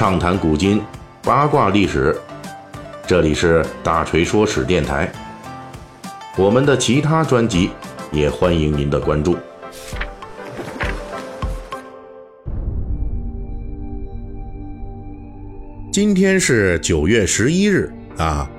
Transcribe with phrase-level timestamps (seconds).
[0.00, 0.80] 畅谈古今，
[1.22, 2.18] 八卦历史。
[3.06, 5.12] 这里是大锤说史电台。
[6.38, 7.68] 我们的其他专辑
[8.10, 9.36] 也欢迎您的关注。
[15.92, 18.50] 今天是九月十一日啊，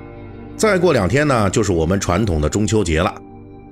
[0.56, 3.12] 再过两天呢，就是我们传统的中秋节了。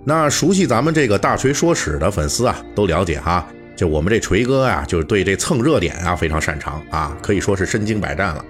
[0.03, 3.47] 那熟悉咱们这个大锤说史的粉丝啊，都了解哈。
[3.79, 8.43] 就我们这锤哥啊，就是对这蹭热点啊非常擅长啊，可以说是身经百战了。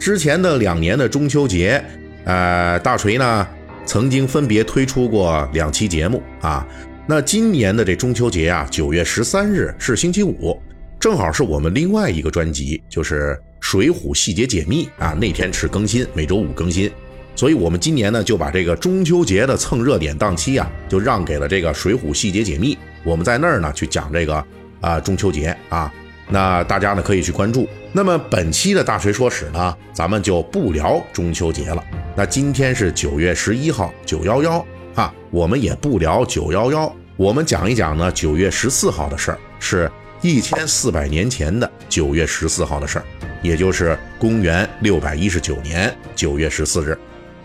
[0.00, 1.80] 之前的两年的中秋节，
[2.24, 3.46] 呃，大锤呢
[3.86, 6.66] 曾经分别推出过两期节目啊。
[7.06, 10.60] 那今年的这中秋节啊，九月十三日是星期五，
[10.98, 16.90] 正好是我们另外一个专辑，就是《水浒细节解密》啊，那天是更新，每周五更新。
[17.36, 24.44] 所以我们今年呢就把这个中秋节的蹭热点档期啊，就让给了这个《水浒细节解密》，我们在那儿呢去讲这个。
[24.84, 25.90] 啊，中秋节啊，
[26.28, 27.66] 那大家呢可以去关注。
[27.90, 31.82] 那么本期的大锤说史呢，咱们就不聊中秋节了。
[32.14, 43.04] 那今天是九月十一号，九幺幺啊，我们也不聊九幺幺，我们讲一讲呢九月十四号的事儿，是一千四百年前的九月十四号的事儿，
[43.40, 46.98] 也就是公元六百一十九年九月十四日。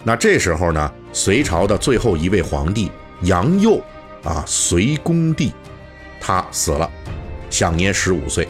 [0.03, 3.81] 那这时候呢，隋朝的最后一位皇帝杨佑
[4.25, 5.53] 啊，隋恭帝，
[6.19, 6.89] 他死了。
[7.49, 8.47] 享年十五岁，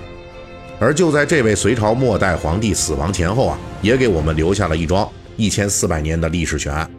[0.79, 6.89] 而就在这位隋朝末代皇帝死亡前后啊，也给我们留下了一桩一千四百年的历史悬案。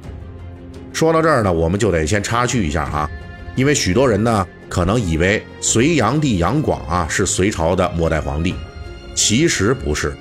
[0.93, 3.11] 说到这儿呢，我们就得先插叙一下啊，
[3.55, 8.55] 因为许多人呢可能以为隋炀帝杨广啊是隋朝的末代皇帝，
[9.15, 10.15] 其实不是。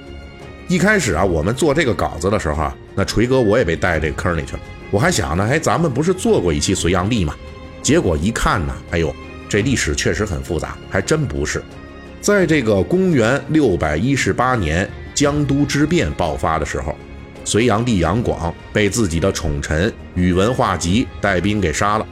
[0.68, 4.60] 一开始啊，我们做这个稿子的时候啊，那锤哥我也被带这个坑里去了，
[4.92, 7.36] 我还想呢，哎，咱们不是做过一期隋炀帝吗？
[7.82, 9.14] 结果一看呢，哎呦。
[9.50, 11.62] 这历史确实很复杂，还真不是。
[12.22, 16.96] 在这个公元六百一十八年江都之变爆发的时候，
[17.44, 22.06] 隋炀帝杨广被自己的宠臣宇文化及带兵给杀了。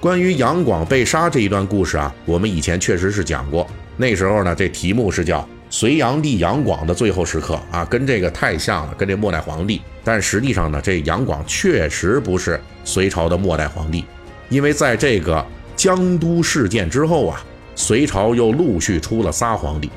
[0.00, 3.66] 关于杨广被杀这一段故事啊，我们以前确实是讲过。
[3.96, 9.82] 那时候呢，这题目是叫《隋炀帝杨广的最后时刻》啊，跟这个太像了，跟这末代皇帝。
[10.04, 14.04] 但实际上呢，这杨广确实不是隋朝的末代皇帝，
[14.48, 15.44] 因为在这个。
[15.84, 17.44] 江都事件之后啊，
[17.76, 19.90] 隋朝又陆续出了仨皇帝。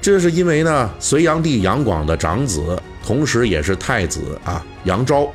[0.00, 5.28] 这是因为呢，隋炀帝杨广的长子，同时也是太子啊，杨昭，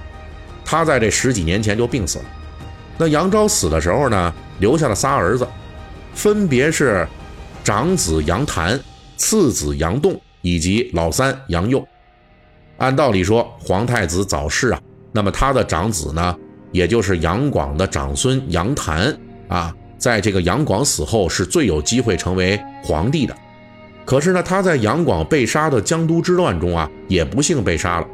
[0.63, 2.25] 他在这十几年前就病死了。
[2.97, 5.45] 那杨昭死的时候呢，留下了仨儿子，
[6.13, 7.05] 分别是
[7.61, 8.79] 长子杨谭、
[9.17, 11.85] 次子杨栋以及老三杨佑。
[12.77, 14.81] 按道理说，皇太子早逝啊，
[15.11, 16.37] 那么他的长子呢？
[16.75, 23.33] 也就是杨广的长孙杨谭啊，在这个杨广死后是最有机会成为皇帝的。
[24.03, 28.07] 可是呢，他在杨广被杀的江都之乱中啊，也不幸被杀了。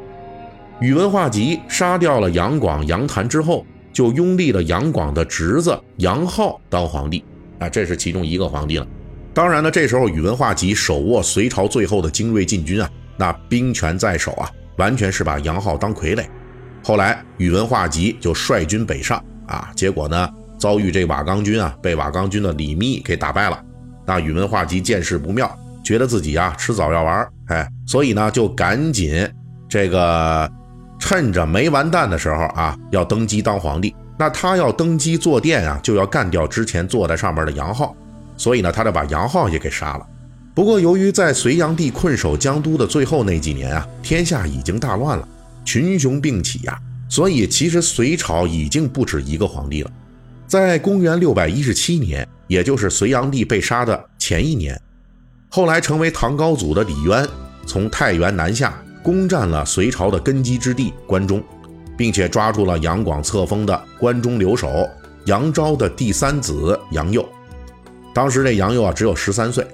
[0.79, 7.23] 宇文化及杀掉了杨广、杨谭之后，就拥立了杨广的侄子杨浩当皇帝
[7.57, 8.85] 啊，这是其中一个皇帝了。
[9.33, 16.23] 当然呢，这时候宇文化及手握隋朝最后的精锐禁军啊，那兵权在手啊，完全是把杨浩当傀儡。
[16.83, 23.63] 后来，宇文化及就率军北上啊，结果呢，遭遇这瓦岗军啊，被瓦岗军的李密给打败了。
[24.05, 25.49] 那宇文化及见势不妙，
[25.83, 29.29] 觉得自己啊迟早要完，哎，所以呢，就赶紧
[29.69, 30.49] 这个
[30.99, 33.95] 趁着没完蛋的时候啊，要登基当皇帝。
[34.17, 37.95] 那他要登基坐殿啊，就要干掉之前坐在上面的杨浩，
[38.37, 40.05] 所以呢，他就把杨浩也给杀了。
[40.53, 45.27] 不过，由于在隋炀帝困守江都的最后那几年啊，天下已经大乱了。
[45.71, 46.77] 群雄并起呀，
[47.07, 49.91] 所以其实隋朝已经不止一个皇帝了。
[50.45, 54.77] 在公元六百一十七年，也就是隋炀帝被杀的前一年，
[55.47, 57.25] 后来成为唐高祖的李渊，
[57.65, 61.41] 从太原南下，攻占了隋朝的根基之地关中，
[61.97, 64.89] 并且抓住了杨广册封的关中留守
[65.27, 67.25] 杨昭的第三子杨佑。
[68.13, 69.65] 当时这杨佑啊只有十三岁，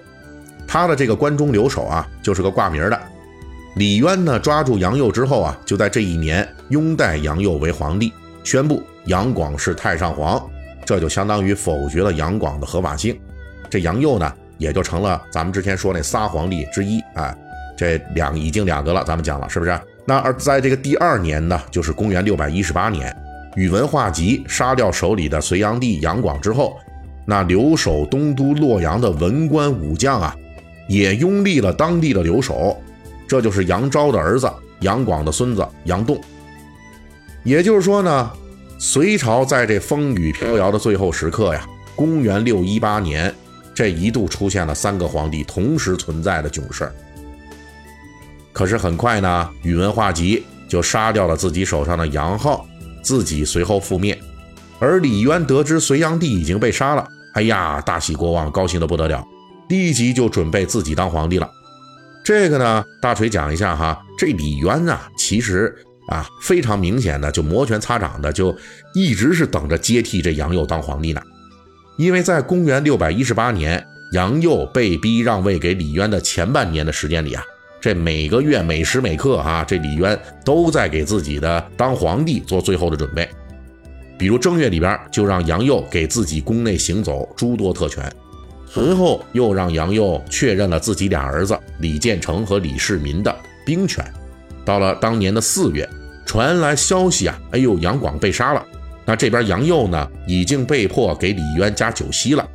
[0.68, 3.02] 他的这个关中留守啊就是个挂名的。
[3.78, 8.12] 李渊呢，抓住杨佑之后啊，就在这一年拥戴杨佑为皇帝，
[8.44, 10.44] 宣布杨广是太上皇，
[10.84, 13.16] 这就相当于否决了杨广的合法性。
[13.70, 17.36] 这杨佑呢，也就成了咱们之前说那仨皇帝之一啊。
[17.78, 19.80] 这两已经两个了，咱们讲了是不是？
[20.08, 23.16] 那而在这个第二年呢，就是公元六百一十八年，
[23.56, 26.76] 宇文化及杀掉手里的隋炀帝杨广之后，
[27.26, 30.36] 那留守东都洛阳的文官武将啊，
[30.88, 32.76] 也拥立了当地的留守。
[33.28, 36.20] 这就是杨昭的儿子杨广的孙子杨栋。
[37.44, 38.32] 也就是说呢，
[38.80, 43.34] 隋朝在这风雨飘摇的最后时刻呀，公元六一八年，
[43.74, 46.94] 这一度出现了三个皇帝同时存在的囧事儿。
[48.52, 52.66] 可是很快呢，宇文化及就杀掉了自己手上的杨浩，
[53.02, 54.18] 自己随后覆灭。
[54.80, 59.24] 而李渊得知隋炀帝已经被杀了，哎呀，大喜过望，高兴的不得了，
[59.70, 61.50] 立即就准备自己当皇帝了。
[62.28, 65.74] 这个呢，大锤讲一下哈，这李渊啊，其实
[66.10, 68.54] 啊，非常明显的就摩拳擦掌的，就
[68.94, 71.22] 一直是等着接替这杨佑当皇帝呢。
[71.98, 73.82] 因为在公元六百一十八年，
[74.12, 77.42] 杨佑被逼让位给李渊的前半年的时间里啊，
[77.80, 83.26] 这每个月每时每刻啊，这李渊都在给自己的当皇帝做最后的准备。
[84.20, 88.04] 比如正月里边，就让杨佑给自己宫内行走诸多特权，
[88.70, 93.36] 随后又让杨佑确认了自己俩儿子李建成和李世民的
[93.66, 94.06] 兵权。
[94.66, 95.88] 到了当年的四月，
[96.26, 98.64] 传来消息啊，哎呦，杨广被杀了。
[99.06, 102.46] 那这边杨佑呢，已经被迫给李渊加九锡了，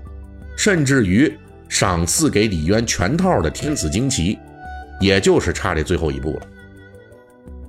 [0.54, 1.34] 甚至于
[1.68, 4.38] 赏赐给李渊全套的天子旌旗，
[5.00, 6.46] 也就是差这最后一步了。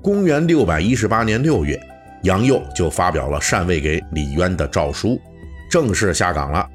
[0.01, 1.81] 公元六百一十八年六月，
[2.23, 5.17] 杨佑就发表了禅位给李渊的诏书，
[5.71, 6.69] 正式下岗了。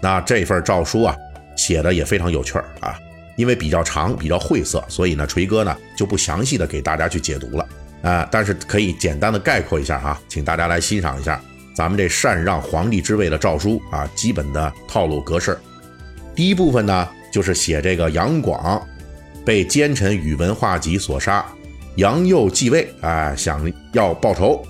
[0.00, 1.16] 那这份诏书啊，
[1.56, 2.98] 写的也非常有趣儿啊，
[3.36, 7.68] 因为比较长，比较晦涩，所以呢，锤哥呢就不详细的给大家去解读了。
[8.02, 11.40] 啊，但是可以简单的概括一下哈，请大家来欣赏一下
[11.74, 15.58] 咱们这禅让皇帝之位的诏书啊，基本的套路格式。
[16.34, 18.80] 第一部分呢，就是写这个杨广
[19.44, 21.44] 被奸臣宇文化及所杀，
[21.96, 24.64] 杨佑继位啊，想要报仇。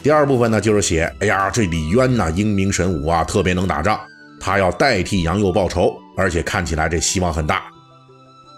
[0.00, 4.00] 第二部分呢，就是写，哎呀，这李渊呐，英明神武啊，特别能打仗，
[4.44, 7.62] 他要代替杨佑报仇，而且看起来这希望很大。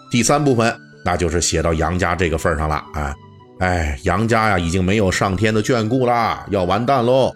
[0.09, 3.13] 第三部分，那就是写到杨家这个份上了啊。
[3.59, 7.31] 哎，杨家呀，已经没有上天的眷顾啦，要完蛋喽！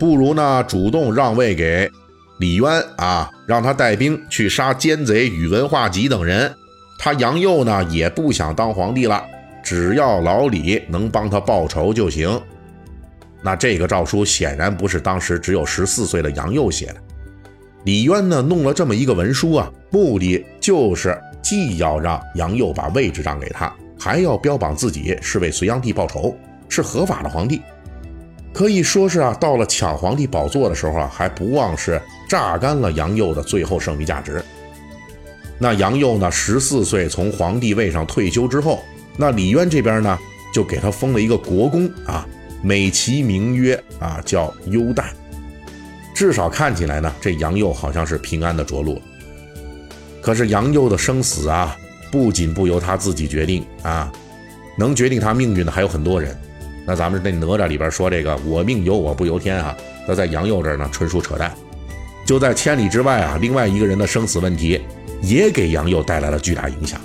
[0.00, 1.88] 不如呢，主动让位给
[2.40, 6.52] 李渊啊，让他带兵去杀奸贼宇文化及等人。
[6.98, 9.24] 他杨佑呢，也不想当皇帝了，
[9.62, 12.40] 只要老李能帮他报仇就行。
[13.42, 16.96] 那这个诏书显然不是当时只有十四岁的杨佑写的。
[17.84, 23.72] 李渊呢，弄了这么一个文书啊，目的就是既要让杨佑把位置让给他。
[23.98, 26.36] 还要标榜自己是为隋炀帝报仇，
[26.68, 27.60] 是合法的皇帝，
[28.52, 34.42] 可以说是啊，到了抢皇帝宝座的时候啊，还不忘是榨干了杨佑的最后剩余价值。
[35.58, 38.82] 那杨佑呢，十四岁从皇帝位上退休之后，
[39.16, 40.18] 那李渊这边呢，
[40.52, 42.26] 就给他封了一个国公啊，
[42.60, 45.04] 美其名曰啊叫优旦。
[46.22, 49.02] 至少看起来呢，这杨佑好像是平安的着陆。
[50.20, 51.76] 可是杨佑的生死啊。
[52.12, 54.12] 不仅不由他自己决定啊，
[54.76, 56.38] 能决定他命运的还有很多人。
[56.86, 59.74] 那咱们那哪吒里边说这个“我命由我不由天”啊，
[60.06, 61.50] 那在杨佑这儿呢，纯属扯淡。
[62.26, 64.78] 就在千里之外啊，另外一个人的生死问题
[65.22, 67.00] 也给杨佑带来了巨大影响。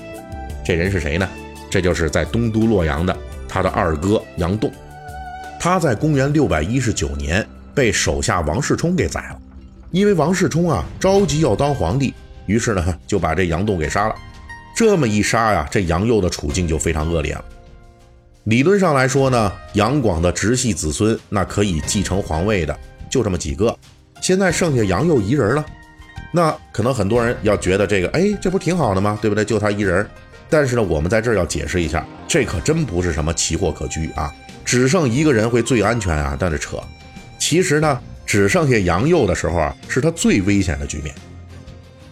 [0.66, 1.26] 这人是谁呢？
[1.70, 3.18] 这就是在东都洛阳的
[3.48, 4.70] 他的二哥杨栋。
[5.58, 7.48] 他在公元六百一十九年
[7.78, 9.40] 被手下王世充给宰了，
[9.92, 12.12] 因为王世充啊着急要当皇帝，
[12.48, 14.16] 于是呢就把这杨栋给杀了。
[14.76, 17.46] 这么一杀呀，这杨佑的处境就非常恶劣了。
[18.46, 22.76] 理论上来说呢，杨广的直系子孙那可以继承皇位的
[23.12, 23.78] 就这么几个，
[24.22, 25.64] 现在剩下杨佑一人了。
[26.32, 29.20] 那可能很多人要觉得这个，哎，这不挺好的吗？
[29.22, 29.46] 对不对？
[29.46, 30.04] 就他一人。
[30.50, 34.34] 但是呢，我们在这儿要解释一下，这可真不是什么奇货可居啊。
[34.66, 36.36] 只剩一个人会最安全啊？
[36.40, 36.82] 但是扯。
[37.50, 41.16] 其实呢，只剩下杨佑的时候啊，是他最危险的局面。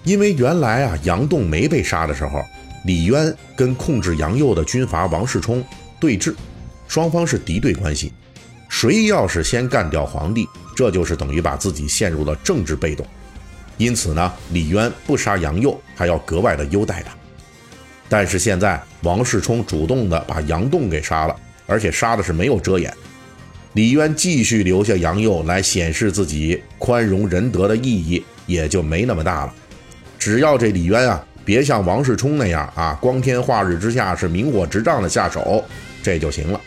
[0.05, 2.41] 因为原来啊，杨栋没被杀的时候，
[2.85, 5.61] 李渊跟控制杨佑的军阀王世充
[5.99, 6.33] 对峙，
[6.87, 8.13] 双方是敌对关系。
[8.69, 13.05] 谁要是先干掉皇帝，这就是等于把自己陷入了政治被动。
[13.75, 17.13] 因此呢，李渊不杀杨佑，还要格外的优待他。
[18.07, 21.35] 但是现在王世充主动的把杨栋给杀了，
[21.67, 22.89] 而且杀的是没有遮掩。
[23.75, 29.53] 李渊继续留下杨佑来显示自己宽容仁德的意义，也就没那么大了。
[30.17, 35.61] 只要这李渊啊，别像王世充那样啊，光天化日之下是明火执仗的下手，
[36.01, 36.61] 这就行了。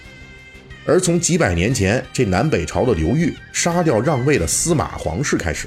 [0.84, 5.66] 而从几百年前这南北朝的刘裕杀掉让位的司马皇室开始，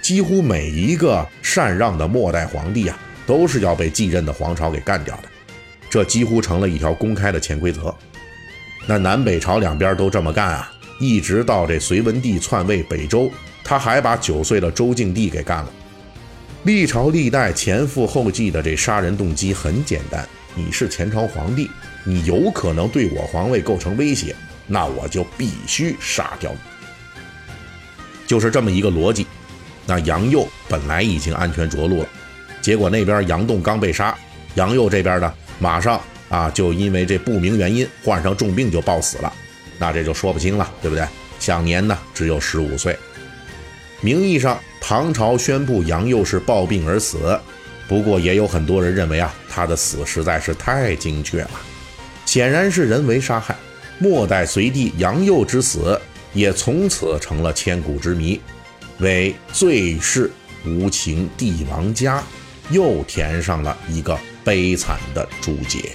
[0.00, 5.24] 几乎每一个禅让的末代皇帝啊，都是要被继任的皇朝给干掉的，
[5.90, 7.92] 这几乎成了一条公开的潜规则。
[8.88, 13.30] 那南北朝两边都这么干啊，一直到这隋文帝篡位北周，
[13.62, 15.70] 他还把九岁的周敬帝给干了。
[16.64, 21.70] 历朝历代前赴后继的这杀人动机很简单，你是前朝皇帝，
[22.04, 24.34] 你有可能对我皇位构成威胁，
[24.66, 26.58] 那我就必须杀掉你。
[28.26, 29.26] 就是这么一个逻辑。
[29.86, 32.08] 那杨佑本来已经安全着陆了，
[32.60, 34.16] 结果那边杨栋刚被杀，
[34.56, 39.32] 杨佑这边呢，马上啊，就因为这不明原因患上重病就暴死了，
[39.78, 41.06] 那这就说不清了，对不对？
[41.38, 42.98] 享年呢只有十五岁。
[44.00, 47.38] 名义上唐朝宣布杨佑是暴病而死，
[47.88, 51.50] 不过也有很多人认为啊，他的死实在是太精确了，
[52.24, 53.56] 显然是人为杀害。
[53.98, 55.98] 末代隋帝杨佑之死
[56.34, 58.40] 也从此成了千古之谜，
[58.98, 60.30] 为最是
[60.66, 62.22] 无情帝王家
[62.70, 65.94] 又填上了一个悲惨的注解。